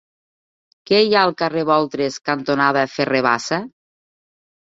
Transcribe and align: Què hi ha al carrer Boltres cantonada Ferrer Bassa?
Què 0.91 1.01
hi 1.07 1.11
ha 1.17 1.25
al 1.25 1.33
carrer 1.41 1.65
Boltres 1.69 2.17
cantonada 2.29 2.85
Ferrer 2.93 3.21
Bassa? 3.27 3.59